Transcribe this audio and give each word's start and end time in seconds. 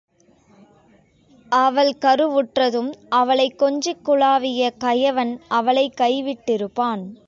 அவள் 1.49 1.93
கருவுற்றதும், 2.01 2.93
அவளைக் 3.09 3.61
கொஞ்சிக்குலாவிய 3.61 4.69
கயவன் 4.77 5.41
அவளைக் 5.47 5.93
கைவிட்டிருப்பான். 5.97 7.15